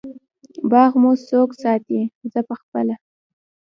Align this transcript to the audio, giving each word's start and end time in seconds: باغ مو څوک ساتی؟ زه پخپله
باغ 0.71 0.91
مو 1.01 1.11
څوک 1.29 1.49
ساتی؟ 1.61 2.01
زه 2.31 2.39
پخپله 2.49 2.95